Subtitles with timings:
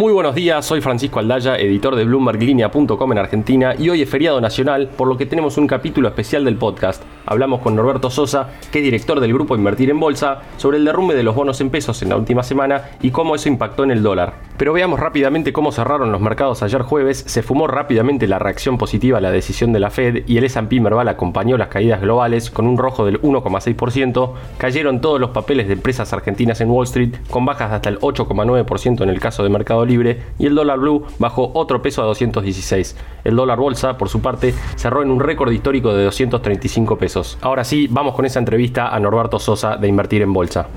[0.00, 4.40] Muy buenos días, soy Francisco Aldaya, editor de BloombergLinea.com en Argentina y hoy es feriado
[4.40, 7.02] nacional, por lo que tenemos un capítulo especial del podcast.
[7.26, 11.16] Hablamos con Norberto Sosa, que es director del grupo Invertir en Bolsa, sobre el derrumbe
[11.16, 14.04] de los bonos en pesos en la última semana y cómo eso impactó en el
[14.04, 14.34] dólar.
[14.56, 19.18] Pero veamos rápidamente cómo cerraron los mercados ayer jueves, se fumó rápidamente la reacción positiva
[19.18, 22.68] a la decisión de la Fed y el S&P Merval acompañó las caídas globales con
[22.68, 27.44] un rojo del 1,6%, cayeron todos los papeles de empresas argentinas en Wall Street con
[27.44, 31.04] bajas de hasta el 8,9% en el caso de Mercado Libre y el dólar blue
[31.18, 32.96] bajó otro peso a 216.
[33.24, 37.38] El dólar bolsa, por su parte, cerró en un récord histórico de 235 pesos.
[37.40, 40.68] Ahora sí, vamos con esa entrevista a Norberto Sosa de Invertir en Bolsa.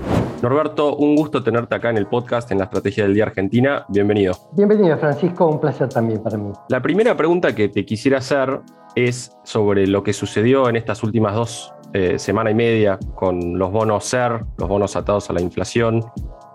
[0.42, 3.84] Norberto, un gusto tenerte acá en el podcast en la Estrategia del Día Argentina.
[3.88, 4.34] Bienvenido.
[4.52, 5.46] Bienvenido, Francisco.
[5.46, 6.50] Un placer también para mí.
[6.68, 8.60] La primera pregunta que te quisiera hacer
[8.96, 13.70] es sobre lo que sucedió en estas últimas dos eh, semanas y media con los
[13.70, 16.02] bonos SER, los bonos atados a la inflación,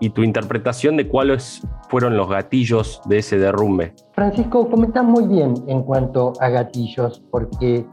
[0.00, 3.94] y tu interpretación de cuáles fueron los gatillos de ese derrumbe.
[4.12, 7.86] Francisco, comentás muy bien en cuanto a gatillos, porque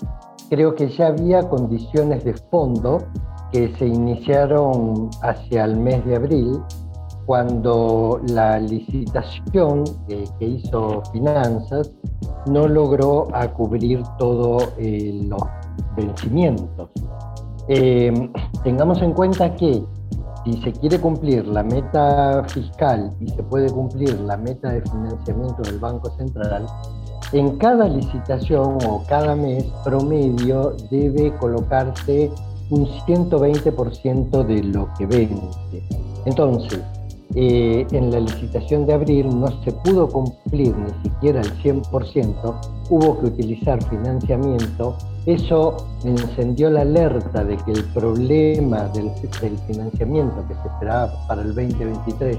[0.50, 3.00] creo que ya había condiciones de fondo
[3.52, 6.60] que se iniciaron hacia el mes de abril,
[7.26, 11.92] cuando la licitación que hizo Finanzas
[12.48, 15.42] no logró a cubrir todos eh, los
[15.98, 16.90] vencimientos.
[17.68, 18.30] Eh,
[18.64, 19.84] tengamos en cuenta que
[20.46, 25.64] si se quiere cumplir la meta fiscal y se puede cumplir la meta de financiamiento
[25.64, 26.68] del Banco Central,
[27.32, 32.32] en cada licitación o cada mes promedio debe colocarse
[32.70, 35.84] un 120% de lo que vence.
[36.26, 36.82] Entonces,
[37.34, 42.56] eh, en la licitación de abril no se pudo cumplir ni siquiera el 100%,
[42.90, 44.96] hubo que utilizar financiamiento.
[45.26, 51.42] Eso encendió la alerta de que el problema del, del financiamiento que se esperaba para
[51.42, 52.38] el 2023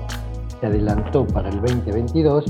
[0.60, 2.44] se adelantó para el 2022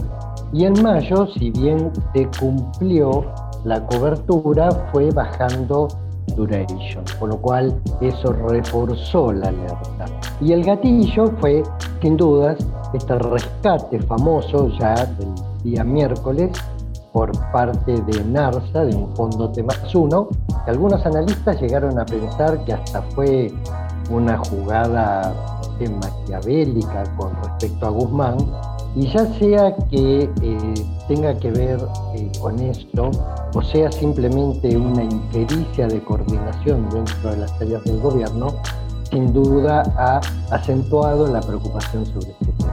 [0.53, 3.25] y en mayo, si bien se cumplió
[3.65, 5.88] la cobertura, fue bajando
[6.37, 10.07] duration, con lo cual eso reforzó la alerta.
[10.41, 11.63] Y el gatillo fue,
[12.01, 12.59] sin dudas,
[12.95, 16.51] este rescate famoso ya del día miércoles
[17.13, 20.29] por parte de NARSA, de un fondo T más uno,
[20.65, 23.53] que algunos analistas llegaron a pensar que hasta fue
[24.11, 25.35] una jugada
[25.81, 28.37] maquiavélica con respecto a Guzmán,
[28.95, 30.75] y ya sea que eh,
[31.09, 31.78] tenga que ver
[32.15, 33.11] eh, con esto,
[33.55, 38.49] o sea simplemente una impericia de coordinación dentro de las tareas del gobierno,
[39.11, 40.21] sin duda ha
[40.55, 42.66] acentuado la preocupación sobre este tema.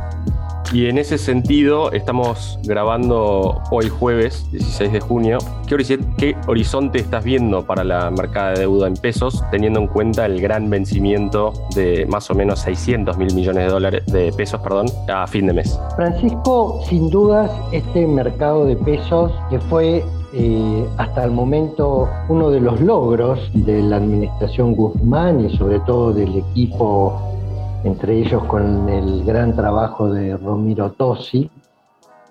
[0.74, 5.38] Y en ese sentido, estamos grabando hoy jueves 16 de junio.
[5.68, 10.42] ¿Qué, horizonte estás viendo para la marcada de deuda en pesos, teniendo en cuenta el
[10.42, 15.28] gran vencimiento de más o menos 600 mil millones de, dólares, de pesos perdón, a
[15.28, 15.80] fin de mes?
[15.96, 22.60] Francisco, sin dudas, este mercado de pesos que fue eh, hasta el momento uno de
[22.60, 27.34] los logros de la administración Guzmán y sobre todo del equipo
[27.84, 31.50] entre ellos con el gran trabajo de Romiro Tosi,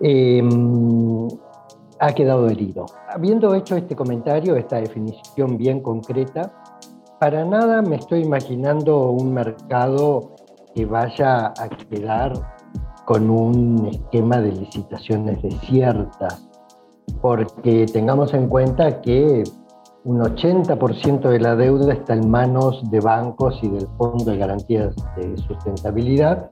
[0.00, 1.28] em,
[2.00, 2.86] ha quedado herido.
[3.08, 6.52] Habiendo hecho este comentario, esta definición bien concreta,
[7.20, 10.32] para nada me estoy imaginando un mercado
[10.74, 12.32] que vaya a quedar
[13.04, 16.48] con un esquema de licitaciones desiertas,
[17.20, 19.44] porque tengamos en cuenta que
[20.04, 24.94] un 80% de la deuda está en manos de bancos y del Fondo de Garantías
[25.16, 26.50] de Sustentabilidad,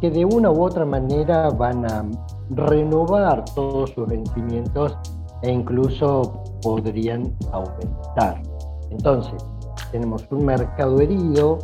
[0.00, 2.04] que de una u otra manera van a
[2.50, 4.96] renovar todos sus vencimientos
[5.42, 8.42] e incluso podrían aumentar.
[8.90, 9.44] Entonces,
[9.92, 11.58] tenemos un mercado herido,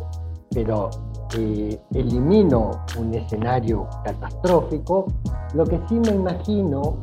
[0.51, 0.89] pero
[1.37, 5.07] eh, elimino un escenario catastrófico.
[5.53, 6.95] Lo que sí me imagino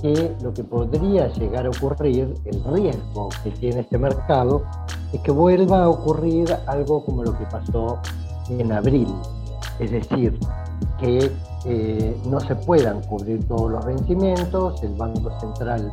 [0.00, 4.62] que lo que podría llegar a ocurrir, el riesgo que tiene este mercado,
[5.12, 7.98] es que vuelva a ocurrir algo como lo que pasó
[8.48, 9.08] en abril,
[9.78, 10.38] es decir,
[10.98, 11.30] que
[11.64, 15.90] eh, no se puedan cubrir todos los vencimientos, el Banco Central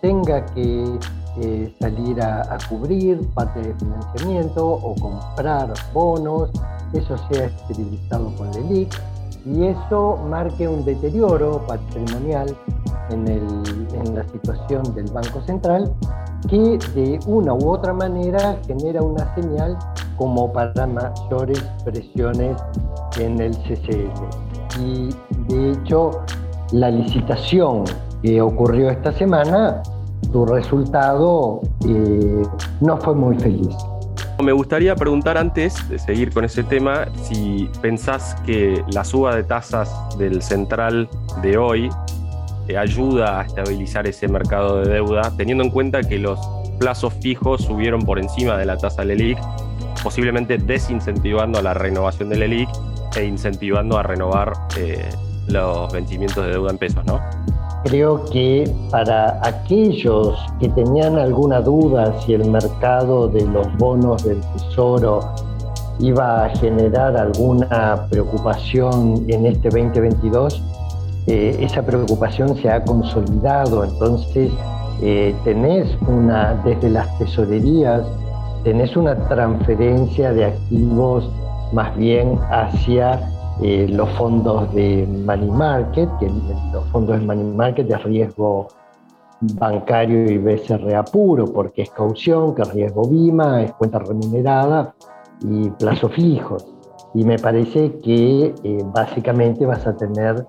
[0.00, 0.98] tenga que
[1.40, 6.50] eh, salir a, cubrir parte de financiamiento o comprar bonos,
[6.92, 8.94] eso sea esterilizado con la LELIC
[9.46, 12.56] y eso marque un deterioro patrimonial
[13.10, 15.92] en, la situación del Banco Central
[16.48, 19.76] que de una u otra manera genera una señal
[20.16, 22.56] como para mayores presiones
[23.18, 24.80] en el CCL.
[24.80, 25.08] Y
[25.48, 26.10] de hecho,
[26.72, 27.84] la licitación
[28.22, 29.82] que ocurrió esta semana,
[30.32, 32.42] su resultado eh,
[32.80, 33.76] no fue muy feliz.
[34.42, 39.42] Me gustaría preguntar antes de seguir con ese tema si pensás que la suba de
[39.42, 41.08] tasas del central
[41.42, 41.90] de hoy
[42.76, 46.38] ayuda a estabilizar ese mercado de deuda, teniendo en cuenta que los
[46.78, 49.38] plazos fijos subieron por encima de la tasa del ELIC,
[50.02, 52.68] posiblemente desincentivando la renovación del ELIC
[53.16, 55.08] e incentivando a renovar eh,
[55.48, 57.20] los vencimientos de deuda en pesos, ¿no?
[57.84, 64.40] Creo que para aquellos que tenían alguna duda si el mercado de los bonos del
[64.40, 65.20] Tesoro
[66.00, 70.62] iba a generar alguna preocupación en este 2022,
[71.28, 73.84] eh, esa preocupación se ha consolidado.
[73.84, 74.50] Entonces,
[75.00, 78.06] eh, tenés una, desde las tesorerías,
[78.64, 81.30] tenés una transferencia de activos
[81.72, 83.20] más bien hacia
[83.62, 86.30] eh, los fondos de money market, que
[86.72, 88.68] los fondos de money market de riesgo
[89.40, 94.94] bancario y BCRA puro, porque es caución, que es riesgo BIMA, es cuenta remunerada
[95.42, 96.66] y plazo fijos.
[97.14, 100.46] Y me parece que eh, básicamente vas a tener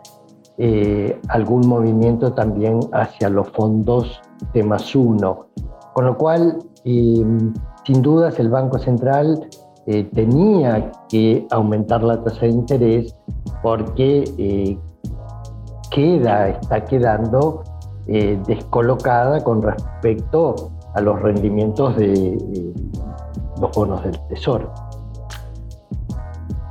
[0.60, 4.22] eh, algún movimiento también hacia los fondos
[4.54, 5.48] de más uno.
[5.94, 9.50] Con lo cual, sin dudas, el Banco Central
[9.92, 13.16] eh, tenía que aumentar la tasa de interés
[13.64, 14.78] porque eh,
[15.90, 17.64] queda, está quedando
[18.06, 22.38] eh, descolocada con respecto a los rendimientos de
[23.60, 24.72] los bonos del Tesoro.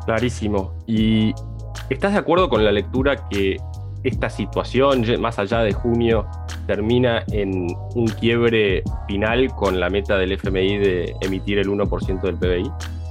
[0.05, 0.70] Clarísimo.
[0.87, 1.34] ¿Y
[1.91, 3.56] estás de acuerdo con la lectura que
[4.05, 6.27] esta situación, más allá de junio,
[6.67, 12.37] termina en un quiebre final con la meta del FMI de emitir el 1% del
[12.37, 12.71] PBI?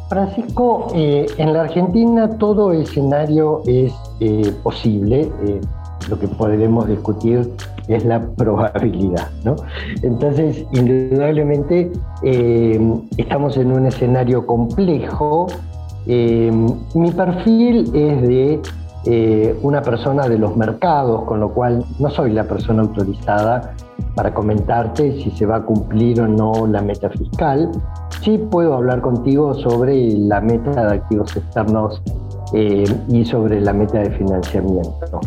[0.09, 5.29] Francisco, eh, en la Argentina todo escenario es eh, posible.
[5.45, 5.61] Eh,
[6.09, 7.51] lo que podremos discutir
[7.89, 9.29] es la probabilidad.
[9.43, 9.55] ¿no?
[10.03, 11.91] Entonces, indudablemente,
[13.17, 15.47] estamos en un escenario complejo.
[16.05, 18.61] mi perfil es de
[19.61, 23.73] una persona de los mercados, con lo cual no soy la persona autorizada
[24.15, 27.69] para comentarte si se va a cumplir o no la meta fiscal.
[28.21, 32.01] Sí puedo hablar contigo sobre la meta de activos externos
[32.53, 35.19] eh, y sobre la meta de financiamiento.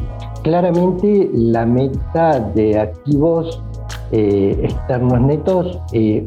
[0.43, 3.63] Claramente la meta de activos
[4.11, 6.25] eh, externos netos eh,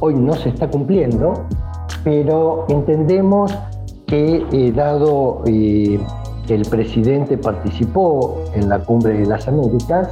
[0.00, 1.34] hoy no se está cumpliendo,
[2.04, 3.54] pero entendemos
[4.06, 6.00] que dado que
[6.54, 10.10] el presidente participó en la cumbre de las Américas,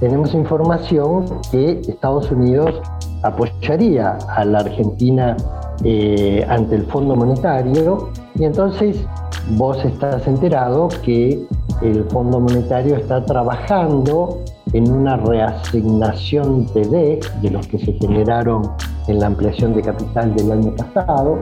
[0.00, 2.80] tenemos información que Estados Unidos
[3.22, 5.36] apoyaría a la Argentina
[5.82, 9.04] eh, ante el Fondo Monetario y entonces
[9.50, 11.46] vos estás enterado que
[11.82, 14.40] el Fondo Monetario está trabajando
[14.72, 18.70] en una reasignación de DEC de los que se generaron
[19.08, 21.38] en la ampliación de capital del año pasado.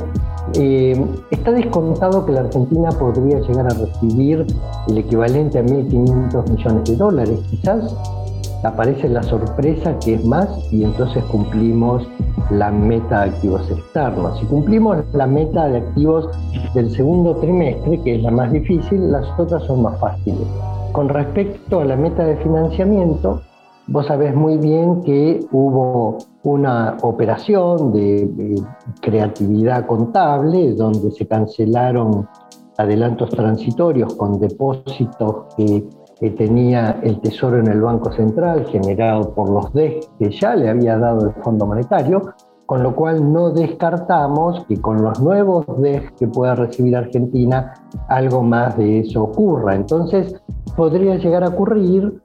[0.54, 1.00] Eh,
[1.30, 4.46] está descontado que la Argentina podría llegar a recibir
[4.88, 7.94] el equivalente a 1.500 millones de dólares, quizás
[8.62, 12.06] aparece la sorpresa que es más y entonces cumplimos
[12.50, 14.38] la meta de activos externos.
[14.38, 16.28] Si cumplimos la meta de activos
[16.74, 20.46] del segundo trimestre, que es la más difícil, las otras son más fáciles.
[20.92, 23.42] Con respecto a la meta de financiamiento,
[23.86, 28.62] vos sabés muy bien que hubo una operación de
[29.00, 32.28] creatividad contable donde se cancelaron
[32.78, 35.84] adelantos transitorios con depósitos que
[36.22, 40.70] que tenía el Tesoro en el Banco Central, generado por los DES que ya le
[40.70, 46.12] había dado el Fondo Monetario, con lo cual no descartamos que con los nuevos DES
[46.16, 47.74] que pueda recibir Argentina,
[48.06, 49.74] algo más de eso ocurra.
[49.74, 50.40] Entonces,
[50.76, 52.20] podría llegar a ocurrir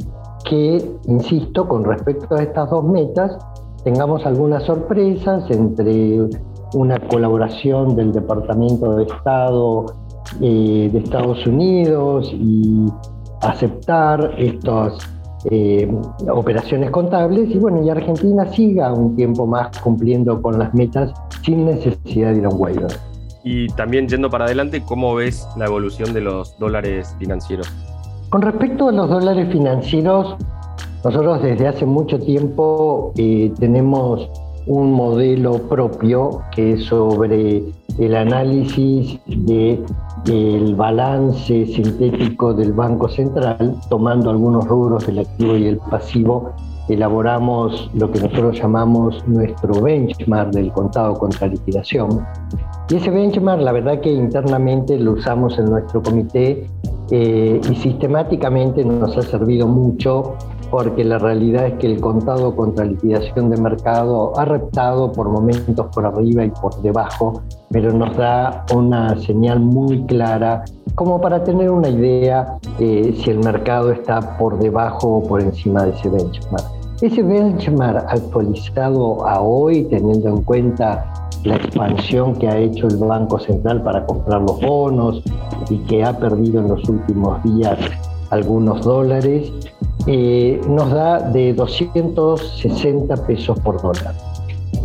[0.49, 3.37] que, insisto, con respecto a estas dos metas,
[3.83, 6.27] tengamos algunas sorpresas entre
[6.73, 9.85] una colaboración del Departamento de Estado
[10.41, 12.85] eh, de Estados Unidos y
[13.41, 14.97] aceptar estas
[15.49, 15.89] eh,
[16.29, 21.13] operaciones contables y bueno, y Argentina siga un tiempo más cumpliendo con las metas
[21.43, 22.91] sin necesidad de ir a un waiver.
[23.43, 27.71] Y también yendo para adelante, ¿cómo ves la evolución de los dólares financieros?
[28.29, 30.35] Con respecto a los dólares financieros,
[31.05, 34.29] nosotros desde hace mucho tiempo eh, tenemos
[34.65, 37.63] un modelo propio que es sobre
[37.97, 39.81] el análisis de
[40.25, 46.51] el balance sintético del Banco Central, tomando algunos rubros del activo y el pasivo,
[46.89, 52.25] elaboramos lo que nosotros llamamos nuestro benchmark del contado contra liquidación.
[52.89, 56.69] Y ese benchmark, la verdad que internamente lo usamos en nuestro comité
[57.11, 60.35] eh, y sistemáticamente nos ha servido mucho
[60.69, 65.87] porque la realidad es que el contado contra liquidación de mercado ha reptado por momentos
[65.93, 71.69] por arriba y por debajo, pero nos da una señal muy clara como para tener
[71.69, 76.65] una idea eh, si el mercado está por debajo o por encima de ese benchmark.
[77.01, 83.39] Ese benchmark actualizado a hoy, teniendo en cuenta la expansión que ha hecho el Banco
[83.39, 85.23] Central para comprar los bonos
[85.69, 87.79] y que ha perdido en los últimos días
[88.29, 89.51] algunos dólares,
[90.05, 94.13] eh, nos da de 260 pesos por dólar.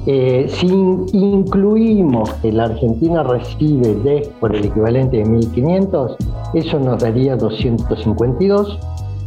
[0.07, 6.17] Eh, si incluimos que la Argentina recibe DES por el equivalente de 1.500,
[6.55, 8.79] eso nos daría 252.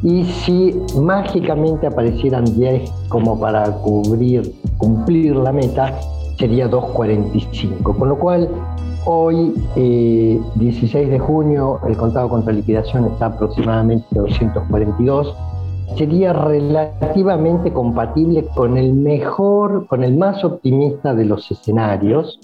[0.04, 5.98] Y si mágicamente aparecieran 10 como para cubrir, cumplir la meta,
[6.38, 7.98] sería 245.
[7.98, 8.50] Con lo cual,
[9.06, 15.36] hoy, 16 eh, de junio, el contado contra liquidación está aproximadamente 242
[15.98, 22.40] sería relativamente compatible con el mejor, con el más optimista de los escenarios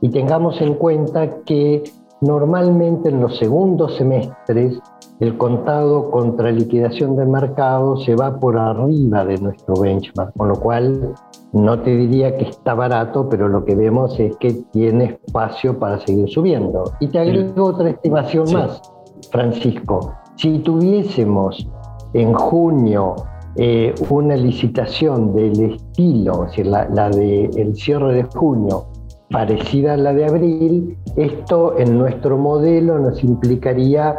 [0.00, 1.82] y tengamos en cuenta que
[2.20, 4.78] normalmente en los segundos semestres
[5.20, 10.56] el contado contra liquidación de mercado se va por arriba de nuestro benchmark, con lo
[10.56, 11.14] cual
[11.52, 16.00] no te diría que está barato, pero lo que vemos es que tiene espacio para
[16.00, 16.84] seguir subiendo.
[17.00, 18.80] Y te agrego otra estimación más,
[19.30, 20.12] Francisco.
[20.36, 21.68] Si tuviésemos
[22.14, 23.14] en junio
[23.56, 28.86] eh, una licitación del estilo, es la, la del cierre de junio,
[29.30, 34.18] parecida a la de abril, esto en nuestro modelo nos implicaría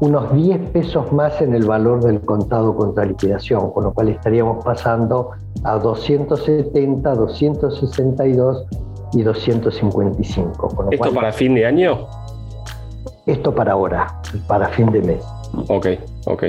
[0.00, 4.64] unos 10 pesos más en el valor del contado contra liquidación, con lo cual estaríamos
[4.64, 5.30] pasando
[5.62, 8.66] a 270, 262
[9.14, 10.88] y 255.
[10.90, 12.06] ¿Esto para fin de año?
[13.26, 15.24] Esto para ahora, para fin de mes.
[15.68, 15.86] Ok,
[16.26, 16.44] ok.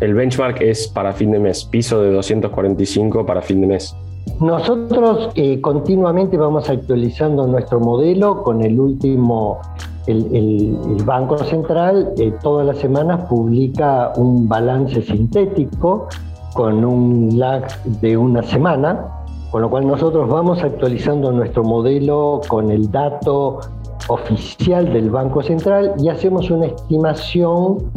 [0.00, 3.94] El benchmark es para fin de mes, piso de 245 para fin de mes.
[4.40, 9.60] Nosotros eh, continuamente vamos actualizando nuestro modelo con el último,
[10.06, 16.08] el, Banco Central eh, todas las semanas publica un balance sintético
[16.54, 17.66] con un lag
[18.00, 19.06] de una semana,
[19.50, 23.60] con lo cual nosotros vamos actualizando nuestro modelo con el dato
[24.08, 27.90] oficial del Banco Central y hacemos una estimación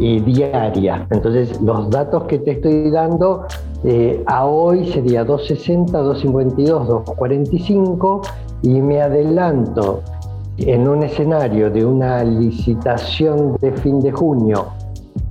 [0.00, 1.06] eh, diaria.
[1.10, 3.46] Entonces, los datos que te estoy dando
[3.84, 8.22] eh, a hoy sería 260, 252, 245
[8.62, 10.02] y me adelanto
[10.58, 14.72] en un escenario de una licitación de fin de junio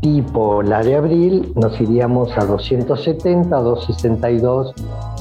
[0.02, 4.74] tipo la de abril, nos iríamos a 270, 262,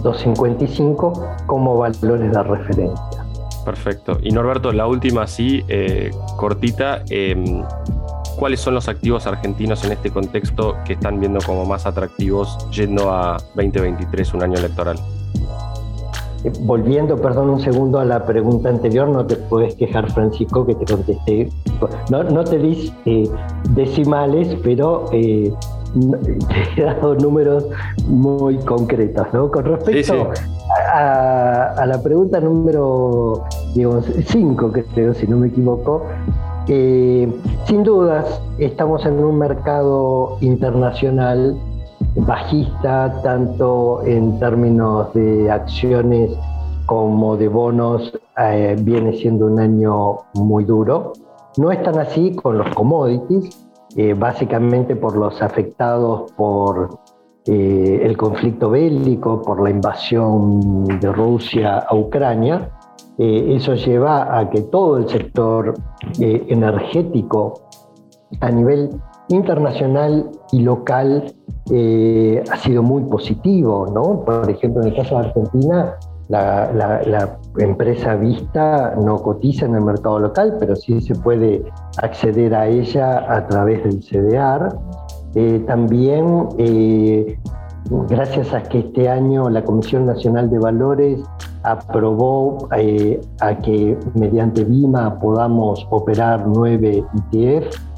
[0.03, 3.25] 255 como valores de referencia.
[3.65, 4.19] Perfecto.
[4.23, 7.03] Y Norberto, la última, sí, eh, cortita.
[7.09, 7.63] Em,
[8.37, 13.11] cuáles son los activos argentinos en este contexto que están viendo como más atractivos yendo
[13.11, 14.99] a 2023, un año electoral.
[16.45, 20.75] Eh, volviendo, perdón, un segundo a la pregunta anterior, no te puedes quejar, Francisco, que
[20.75, 21.49] te contesté.
[22.11, 23.29] No, te di eh,
[23.71, 25.53] decimales, pero eh,
[26.75, 27.67] te he dado números
[28.07, 29.27] muy concretos.
[29.33, 29.51] ¿no?
[29.51, 30.31] Con respecto
[30.93, 36.05] A, a, la pregunta número 5, creo, si no me equivoco,
[36.67, 41.57] sin dudas, estamos en un mercado internacional
[42.17, 46.31] bajista, tanto en términos de acciones
[46.87, 51.13] como de bonos, eh, viene siendo un año muy duro.
[51.57, 53.67] No es tan así con los commodities,
[53.97, 56.99] eh, básicamente por los afectados por
[57.47, 62.71] eh, el conflicto bélico, por la invasión de Rusia a Ucrania,
[63.17, 65.73] eso lleva a que todo el sector
[66.19, 67.61] energético
[68.41, 68.91] a nivel
[69.29, 71.33] internacional y local
[71.71, 74.25] eh, ha sido muy positivo, ¿no?
[74.25, 75.95] Por ejemplo, en el caso de Argentina,
[76.29, 81.65] la, empresa Vista no cotiza en el mercado local, pero sí se puede
[82.03, 84.75] acceder a ella a través del CDR.
[85.67, 86.49] también
[88.09, 91.21] gracias a que este año la Comisión Nacional de Valores
[91.63, 97.94] aprobó eh, a que mediante BIMA podamos operar nueve ETF.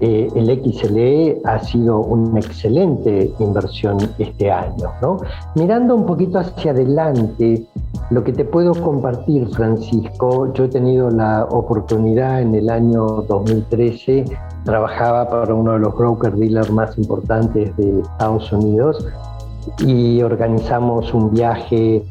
[0.00, 4.90] Eh, el XLE ha sido una excelente inversión este año.
[5.00, 5.18] ¿no?
[5.54, 7.64] Mirando un poquito hacia adelante,
[8.10, 14.24] lo que te puedo compartir, Francisco, yo he tenido la oportunidad en el año 2013,
[14.64, 19.06] trabajaba para uno de los broker dealers más importantes de Estados Unidos
[19.78, 22.04] y organizamos un viaje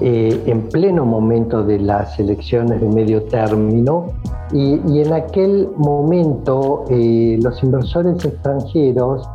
[0.00, 4.12] eh, en pleno momento de las elecciones de medio término
[4.54, 9.28] y, en aquel momento eh, los inversores extranjeros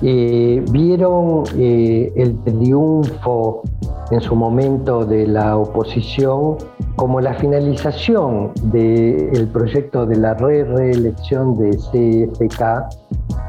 [0.00, 3.62] eh, vieron eh, el triunfo
[4.10, 6.56] en su momento de la oposición
[6.96, 12.62] como la finalización del proyecto de la re reelección de CFK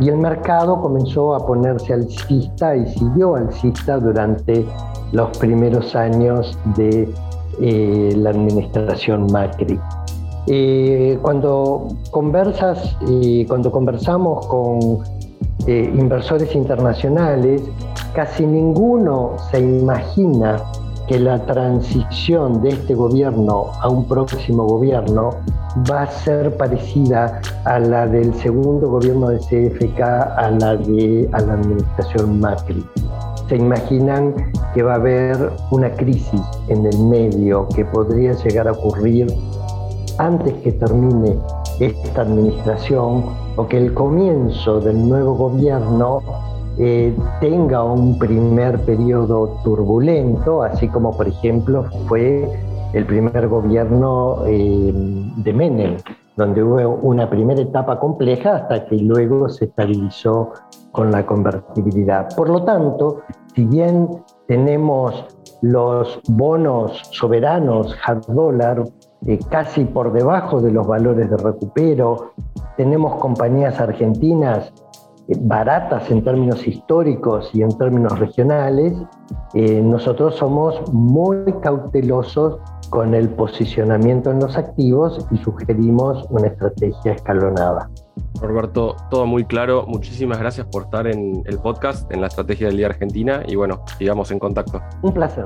[0.01, 4.65] y el mercado comenzó a ponerse alcista y siguió alcista durante
[5.13, 7.07] los primeros años de
[8.17, 9.79] la administración Macri.
[10.47, 15.03] Eh, cuando conversas, eh, cuando conversamos con
[15.67, 17.63] inversores internacionales,
[18.13, 20.61] casi ninguno se imagina
[21.07, 25.31] que la transición de este gobierno a un próximo gobierno
[25.89, 31.37] va a ser parecida a la del segundo gobierno de CFK a la de la
[31.37, 32.83] administración Macri.
[33.47, 34.33] Se imaginan
[34.73, 39.27] que va a haber una crisis en el medio que podría llegar a ocurrir
[40.17, 41.37] antes que termine
[41.79, 46.21] esta administración o que el comienzo del nuevo gobierno
[46.77, 52.49] eh, tenga un primer periodo turbulento, así como por ejemplo fue
[52.93, 54.91] el primer gobierno eh,
[55.37, 55.97] de Menem,
[56.35, 60.51] donde hubo una primera etapa compleja hasta que luego se estabilizó
[60.91, 62.27] con la convertibilidad.
[62.35, 63.21] Por lo tanto,
[63.53, 64.09] si bien
[64.47, 65.25] tenemos
[65.61, 68.83] los bonos soberanos hard dollar
[69.25, 72.33] eh, casi por debajo de los valores de recupero,
[72.77, 74.71] tenemos compañías argentinas
[75.27, 78.93] baratas en términos históricos y en términos regionales,
[79.53, 87.13] eh, nosotros somos muy cautelosos con el posicionamiento en los activos y sugerimos una estrategia
[87.13, 87.89] escalonada.
[88.39, 89.85] Roberto, todo muy claro.
[89.87, 93.81] Muchísimas gracias por estar en el podcast, en la Estrategia del Día Argentina y bueno,
[93.97, 94.81] sigamos en contacto.
[95.01, 95.45] Un placer.